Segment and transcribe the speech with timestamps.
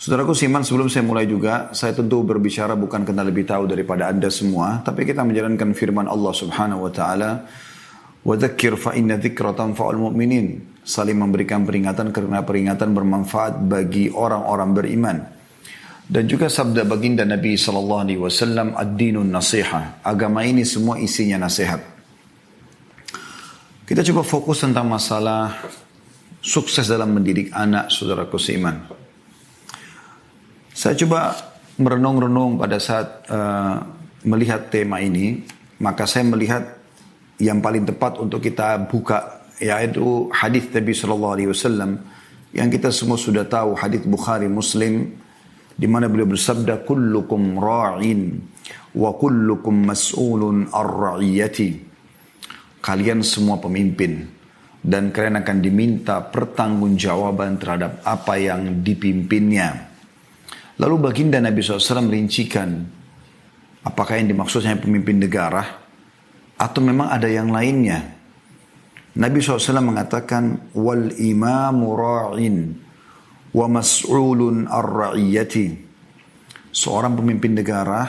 [0.00, 4.32] Saudaraku Siman, sebelum saya mulai juga, saya tentu berbicara bukan karena lebih tahu daripada Anda
[4.32, 7.44] semua, tapi kita menjalankan firman Allah Subhanahu wa taala,
[8.24, 14.70] "Wa dzakir fa inna dzikra tanfa'ul mu'minin." Saling memberikan peringatan karena peringatan bermanfaat bagi orang-orang
[14.72, 15.16] beriman.
[16.08, 21.84] Dan juga sabda baginda Nabi sallallahu alaihi wasallam, "Ad-dinun nasiha." Agama ini semua isinya nasihat.
[23.84, 25.60] Kita coba fokus tentang masalah
[26.40, 28.99] sukses dalam mendidik anak saudaraku seiman.
[30.80, 31.36] Saya coba
[31.76, 33.84] merenung-renung pada saat uh,
[34.24, 35.44] melihat tema ini,
[35.76, 36.80] maka saya melihat
[37.36, 42.00] yang paling tepat untuk kita buka yaitu hadis Nabi Shallallahu Alaihi Wasallam
[42.56, 45.20] yang kita semua sudah tahu hadis Bukhari Muslim
[45.76, 48.40] di mana beliau bersabda kullukum ra'in
[48.96, 51.76] wa kullukum mas'ulun ar-ra'iyati
[52.80, 54.24] kalian semua pemimpin
[54.80, 59.89] dan kalian akan diminta pertanggungjawaban terhadap apa yang dipimpinnya.
[60.80, 62.72] Lalu baginda Nabi SAW merincikan
[63.84, 65.60] apakah yang dimaksudnya pemimpin negara
[66.56, 68.16] atau memang ada yang lainnya.
[69.20, 72.56] Nabi SAW mengatakan wal imamu ra'in
[73.52, 75.66] wa mas'ulun ar-ra'iyati.
[76.72, 78.00] Seorang pemimpin negara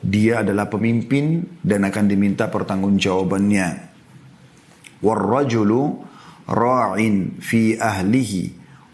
[0.00, 3.68] dia adalah pemimpin dan akan diminta pertanggungjawabannya.
[5.04, 5.80] Warrajulu
[6.48, 8.42] ra'in fi ahlihi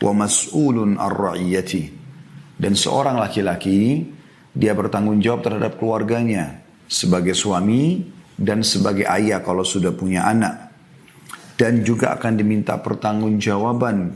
[0.03, 1.96] wa mas'ulun ar-ra'iyati.
[2.57, 4.09] Dan seorang laki-laki,
[4.57, 8.09] dia bertanggung jawab terhadap keluarganya sebagai suami
[8.41, 10.73] dan sebagai ayah kalau sudah punya anak.
[11.57, 14.13] Dan juga akan diminta pertanggungjawaban.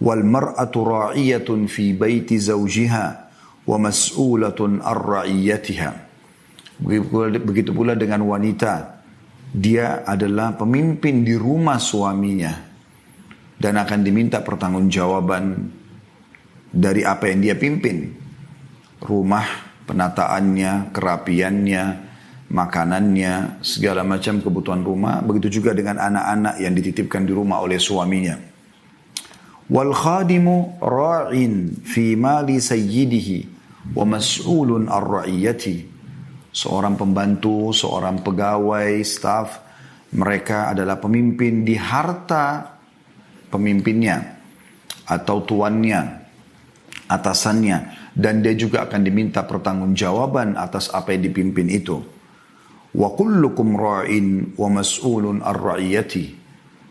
[0.00, 3.06] Wal mar'atu ra'iyatun fi baiti zawjiha
[3.64, 5.90] wa mas'ulatun ar-ra'iyatiha.
[7.40, 9.00] Begitu pula dengan wanita.
[9.56, 12.52] Dia adalah pemimpin di rumah suaminya.
[13.56, 15.44] Dan akan diminta pertanggungjawaban
[16.76, 18.12] dari apa yang dia pimpin.
[19.00, 19.46] Rumah,
[19.88, 21.84] penataannya, kerapiannya,
[22.52, 25.24] makanannya, segala macam kebutuhan rumah.
[25.24, 28.36] Begitu juga dengan anak-anak yang dititipkan di rumah oleh suaminya.
[29.66, 33.38] Wal khadimu ra'in fi mali sayyidihi
[33.96, 35.96] wa mas'ulun ar-ra'iyati.
[36.56, 39.60] Seorang pembantu, seorang pegawai, staf,
[40.16, 42.78] mereka adalah pemimpin di harta
[43.52, 44.16] pemimpinnya
[45.04, 46.25] atau tuannya
[47.06, 52.02] atasannya dan dia juga akan diminta pertanggungjawaban atas apa yang dipimpin itu.
[52.96, 56.46] Wa kullukum ra'in wa mas'ulun ar-ra'iyati.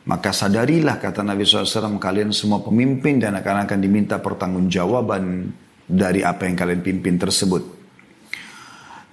[0.06, 5.50] Maka sadarilah kata Nabi SAW kalian semua pemimpin dan akan akan diminta pertanggungjawaban
[5.90, 7.66] dari apa yang kalian pimpin tersebut.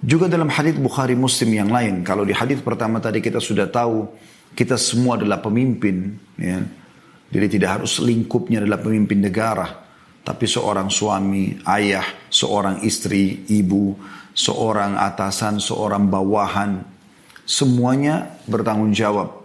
[0.03, 4.05] Juga dalam hadis Bukhari Muslim yang lain, kalau di hadis pertama tadi kita sudah tahu
[4.53, 6.61] kita semua adalah pemimpin, ya.
[7.33, 9.82] jadi tidak harus lingkupnya adalah pemimpin negara,
[10.23, 13.91] tapi seorang suami, ayah, seorang istri, ibu,
[14.31, 16.79] seorang atasan, seorang bawahan,
[17.43, 19.43] semuanya bertanggung jawab.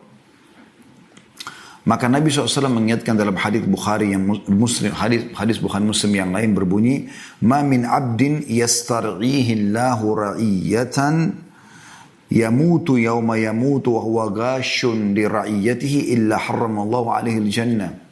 [1.88, 6.52] Maka Nabi SAW mengingatkan dalam hadis Bukhari yang Muslim hadis hadis Bukhari Muslim yang lain
[6.52, 7.08] berbunyi,
[7.40, 11.32] "Ma min 'abdin yastar'ihi Allahu ra'iyatan
[12.28, 18.07] yamutu yawma yamutu wa huwa ghashun li ra'iyatihi illa harramallahu alaihi al-jannah."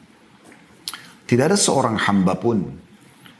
[1.27, 2.63] Tidak ada seorang hamba pun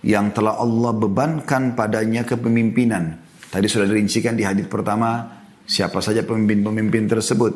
[0.04, 3.16] yang telah Allah bebankan padanya kepemimpinan.
[3.48, 5.24] Tadi sudah dirincikan di hadis pertama
[5.64, 7.54] siapa saja pemimpin-pemimpin tersebut.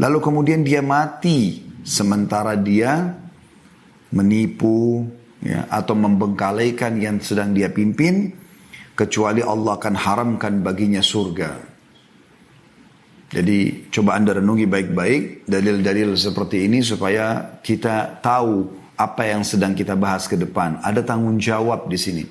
[0.00, 3.12] Lalu kemudian dia mati sementara dia
[4.16, 5.04] menipu
[5.44, 8.32] ya, atau membengkalaikan yang sedang dia pimpin
[8.96, 11.72] kecuali Allah akan haramkan baginya surga.
[13.32, 18.68] Jadi coba anda renungi baik-baik dalil-dalil seperti ini supaya kita tahu
[19.02, 20.78] apa yang sedang kita bahas ke depan.
[20.78, 22.24] Ada tanggung jawab di sini.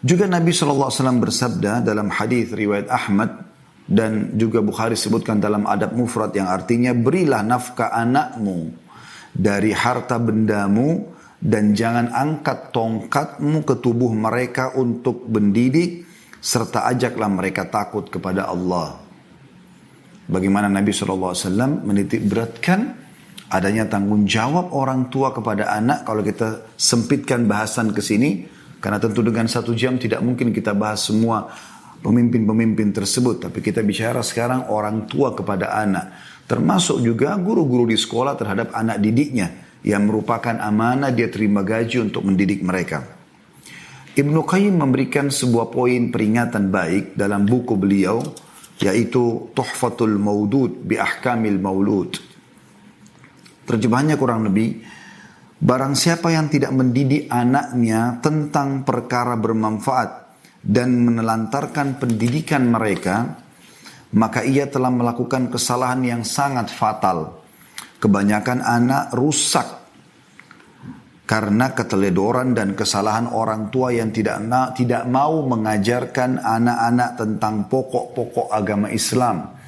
[0.00, 0.88] Juga Nabi SAW
[1.20, 3.50] bersabda dalam hadis riwayat Ahmad
[3.84, 8.72] dan juga Bukhari sebutkan dalam adab mufrad yang artinya berilah nafkah anakmu
[9.34, 11.10] dari harta bendamu
[11.40, 16.08] dan jangan angkat tongkatmu ke tubuh mereka untuk mendidik
[16.40, 19.00] serta ajaklah mereka takut kepada Allah.
[20.30, 21.34] Bagaimana Nabi SAW
[21.84, 22.99] menitik beratkan
[23.50, 28.46] adanya tanggung jawab orang tua kepada anak kalau kita sempitkan bahasan ke sini
[28.78, 31.50] karena tentu dengan satu jam tidak mungkin kita bahas semua
[32.00, 33.50] pemimpin-pemimpin tersebut.
[33.50, 36.16] Tapi kita bicara sekarang orang tua kepada anak.
[36.48, 39.50] Termasuk juga guru-guru di sekolah terhadap anak didiknya
[39.84, 43.04] yang merupakan amanah dia terima gaji untuk mendidik mereka.
[44.10, 48.18] Ibnu Qayyim memberikan sebuah poin peringatan baik dalam buku beliau
[48.80, 52.29] yaitu Tuhfatul Maudud bi Ahkamil Maulud
[53.70, 54.82] Terjemahannya kurang lebih
[55.60, 60.32] Barang siapa yang tidak mendidik anaknya tentang perkara bermanfaat
[60.64, 63.36] dan menelantarkan pendidikan mereka,
[64.16, 67.44] maka ia telah melakukan kesalahan yang sangat fatal.
[68.00, 69.68] Kebanyakan anak rusak
[71.28, 74.40] karena keteledoran dan kesalahan orang tua yang tidak
[74.72, 79.60] tidak mau mengajarkan anak-anak tentang pokok-pokok agama Islam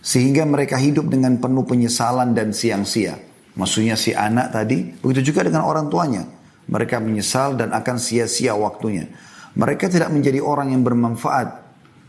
[0.00, 3.33] sehingga mereka hidup dengan penuh penyesalan dan siang-sia.
[3.54, 6.26] Maksudnya si anak tadi, begitu juga dengan orang tuanya.
[6.66, 9.06] Mereka menyesal dan akan sia-sia waktunya.
[9.54, 11.62] Mereka tidak menjadi orang yang bermanfaat.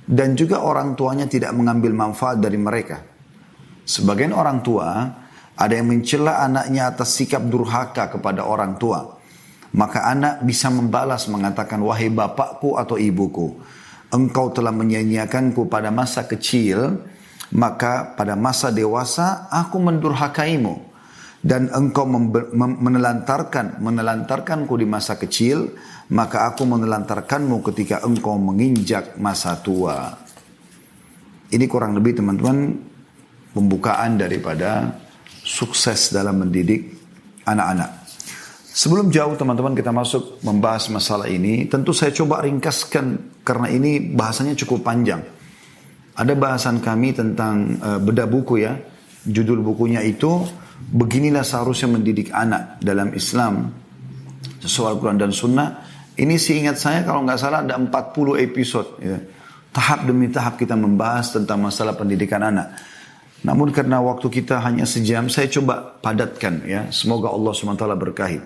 [0.06, 3.02] Dan juga orang tuanya tidak mengambil manfaat dari mereka.
[3.86, 4.90] Sebagian orang tua,
[5.58, 9.18] ada yang mencela anaknya atas sikap durhaka kepada orang tua.
[9.74, 13.60] Maka anak bisa membalas mengatakan, wahai bapakku atau ibuku,
[14.14, 17.02] engkau telah menyanyiakanku pada masa kecil,
[17.54, 20.95] maka pada masa dewasa aku mendurhakaimu
[21.46, 22.10] dan engkau
[22.82, 25.78] menelantarkan menelantarkanku di masa kecil
[26.10, 30.10] maka aku menelantarkanmu ketika engkau menginjak masa tua
[31.54, 32.74] ini kurang lebih teman-teman
[33.54, 34.90] pembukaan daripada
[35.46, 36.98] sukses dalam mendidik
[37.46, 38.06] anak-anak
[38.76, 44.52] Sebelum jauh teman-teman kita masuk membahas masalah ini, tentu saya coba ringkaskan karena ini bahasanya
[44.52, 45.24] cukup panjang.
[46.12, 48.76] Ada bahasan kami tentang uh, beda buku ya.
[49.24, 50.44] Judul bukunya itu
[50.76, 53.72] Beginilah seharusnya mendidik anak dalam Islam
[54.62, 55.70] sesuai Al-Quran dan Sunnah.
[56.16, 57.92] Ini ingat saya kalau nggak salah ada 40
[58.40, 58.90] episode.
[59.04, 59.20] Ya.
[59.76, 62.80] Tahap demi tahap kita membahas tentang masalah pendidikan anak.
[63.44, 66.88] Namun karena waktu kita hanya sejam, saya coba padatkan ya.
[66.90, 68.40] Semoga Allah SWT berkahi.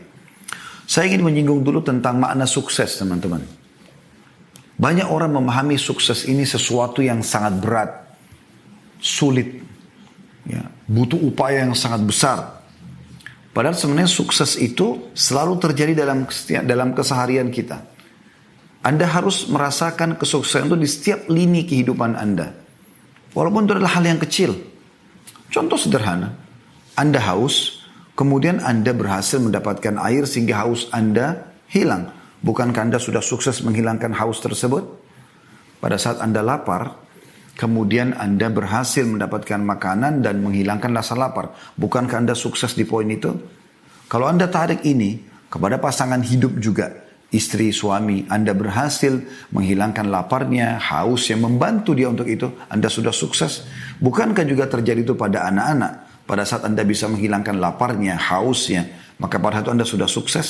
[0.90, 3.46] Saya ingin menyinggung dulu tentang makna sukses teman-teman.
[4.80, 7.92] Banyak orang memahami sukses ini sesuatu yang sangat berat,
[8.98, 9.62] sulit,
[10.90, 12.40] butuh upaya yang sangat besar.
[13.54, 16.26] Padahal sebenarnya sukses itu selalu terjadi dalam
[16.66, 17.86] dalam keseharian kita.
[18.82, 22.56] Anda harus merasakan kesuksesan itu di setiap lini kehidupan Anda.
[23.36, 24.56] Walaupun itu adalah hal yang kecil.
[25.52, 26.34] Contoh sederhana.
[26.96, 27.84] Anda haus,
[28.16, 32.16] kemudian Anda berhasil mendapatkan air sehingga haus Anda hilang.
[32.40, 34.88] Bukankah Anda sudah sukses menghilangkan haus tersebut?
[35.84, 36.96] Pada saat Anda lapar,
[37.60, 41.52] kemudian Anda berhasil mendapatkan makanan dan menghilangkan rasa lapar.
[41.76, 43.36] Bukankah Anda sukses di poin itu?
[44.08, 45.20] Kalau Anda tarik ini
[45.52, 46.88] kepada pasangan hidup juga,
[47.36, 49.12] istri, suami, Anda berhasil
[49.52, 53.68] menghilangkan laparnya, haus yang membantu dia untuk itu, Anda sudah sukses.
[54.00, 56.24] Bukankah juga terjadi itu pada anak-anak?
[56.24, 58.88] Pada saat Anda bisa menghilangkan laparnya, hausnya,
[59.20, 60.48] maka pada saat itu Anda sudah sukses.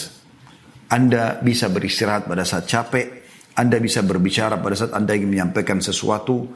[0.93, 3.25] Anda bisa beristirahat pada saat capek,
[3.57, 6.47] Anda bisa berbicara pada saat Anda ingin menyampaikan sesuatu,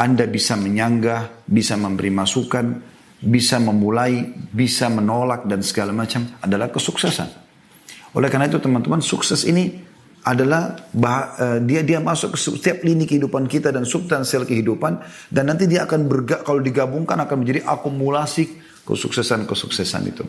[0.00, 2.80] anda bisa menyanggah, bisa memberi masukan,
[3.20, 7.28] bisa memulai, bisa menolak dan segala macam adalah kesuksesan.
[8.16, 9.76] Oleh karena itu teman-teman sukses ini
[10.24, 15.44] adalah bah, uh, dia dia masuk ke setiap lini kehidupan kita dan substansial kehidupan dan
[15.48, 18.56] nanti dia akan berga, kalau digabungkan akan menjadi akumulasi
[18.88, 20.24] kesuksesan-kesuksesan itu.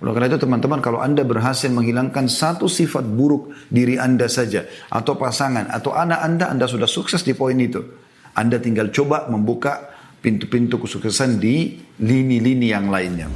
[0.00, 5.14] Oleh karena itu teman-teman kalau Anda berhasil menghilangkan satu sifat buruk diri Anda saja atau
[5.14, 8.03] pasangan atau anak Anda, Anda sudah sukses di poin itu.
[8.34, 13.30] Anda tinggal coba membuka pintu-pintu kesuksesan di lini-lini yang lainnya.